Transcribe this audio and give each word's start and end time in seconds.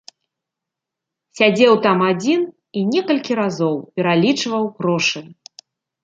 Сядзеў 1.39 1.73
там 1.83 1.99
адзін 2.11 2.41
і 2.81 2.85
некалькі 2.93 3.33
разоў 3.41 3.75
пералічваў 3.99 4.63
грошы. 4.79 5.21